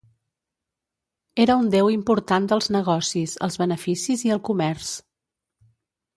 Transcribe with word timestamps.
Era 1.45 1.57
un 1.63 1.67
déu 1.75 1.89
important 1.97 2.47
dels 2.53 2.71
negocis, 2.77 3.37
els 3.49 3.59
beneficis 3.65 4.25
i 4.31 4.35
el 4.39 4.43
comerç. 4.51 4.91